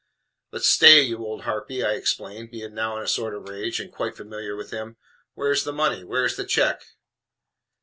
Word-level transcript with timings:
"But 0.49 0.63
stay, 0.63 1.03
you 1.03 1.19
old 1.19 1.43
harpy!" 1.43 1.83
I 1.85 1.91
exclaimed, 1.91 2.49
being 2.49 2.73
now 2.73 2.97
in 2.97 3.03
a 3.03 3.07
sort 3.07 3.35
of 3.35 3.47
rage, 3.47 3.79
and 3.79 3.91
quite 3.93 4.17
familiar 4.17 4.55
with 4.55 4.71
him. 4.71 4.97
"Where 5.35 5.51
is 5.51 5.63
the 5.63 5.71
money? 5.71 6.03
Where 6.03 6.25
is 6.25 6.37
the 6.37 6.43
check?" 6.43 6.83